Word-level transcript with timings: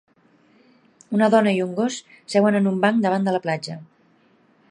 Una 1.17 1.27
dona 1.35 1.53
i 1.57 1.61
un 1.65 1.75
gos 1.81 1.99
seuen 2.35 2.59
en 2.61 2.71
un 2.73 2.79
banc 2.87 3.05
davant 3.07 3.29
de 3.31 3.35
la 3.37 3.45
platja. 3.47 3.77